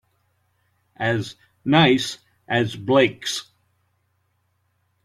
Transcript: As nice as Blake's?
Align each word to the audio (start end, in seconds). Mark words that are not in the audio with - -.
As 0.97 1.35
nice 1.63 2.17
as 2.47 2.75
Blake's? 2.75 3.51